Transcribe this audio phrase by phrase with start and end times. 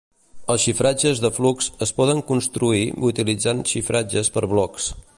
[0.53, 4.93] Els xifratges de flux es poden construir utilitzant xifratges per blocs.